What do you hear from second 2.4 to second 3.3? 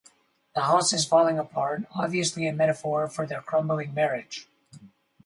a metaphor for